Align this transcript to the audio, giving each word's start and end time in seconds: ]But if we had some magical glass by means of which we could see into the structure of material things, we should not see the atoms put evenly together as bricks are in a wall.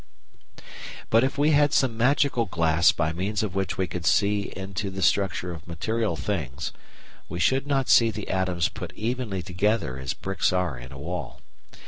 ]But 1.11 1.23
if 1.23 1.37
we 1.37 1.51
had 1.51 1.73
some 1.73 1.95
magical 1.95 2.45
glass 2.45 2.91
by 2.91 3.13
means 3.13 3.43
of 3.43 3.53
which 3.53 3.77
we 3.77 3.85
could 3.85 4.07
see 4.07 4.51
into 4.55 4.89
the 4.89 5.03
structure 5.03 5.51
of 5.51 5.67
material 5.67 6.15
things, 6.15 6.71
we 7.29 7.39
should 7.39 7.67
not 7.67 7.87
see 7.87 8.09
the 8.09 8.29
atoms 8.29 8.67
put 8.67 8.93
evenly 8.95 9.43
together 9.43 9.99
as 9.99 10.15
bricks 10.15 10.51
are 10.51 10.75
in 10.75 10.91
a 10.91 10.97
wall. 10.97 11.41